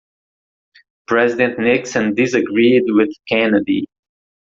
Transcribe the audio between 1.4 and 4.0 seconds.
Nixon disagreed with Kennedy.